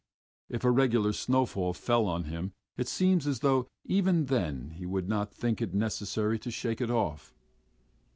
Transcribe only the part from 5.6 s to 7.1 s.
it necessary to shake it